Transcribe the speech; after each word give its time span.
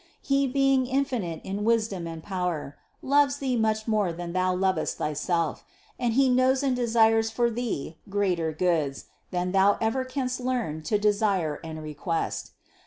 He 0.23 0.47
being 0.47 0.87
in 0.87 1.05
finite 1.05 1.41
in 1.45 1.63
wisdom 1.63 2.07
and 2.07 2.23
power, 2.23 2.75
loves 3.03 3.37
thee 3.37 3.55
much 3.55 3.87
more 3.87 4.11
than 4.11 4.33
thou 4.33 4.51
lovest 4.55 4.97
thyself, 4.97 5.63
and 5.99 6.15
He 6.15 6.27
knows 6.27 6.63
and 6.63 6.75
desires 6.75 7.29
for 7.29 7.51
thee 7.51 7.99
greater 8.09 8.51
goods, 8.51 9.05
than 9.29 9.51
thou 9.51 9.77
ever 9.79 10.03
canst 10.03 10.39
learn 10.39 10.81
to 10.89 10.97
desire 10.97 11.59
and 11.63 11.83
request. 11.83 12.49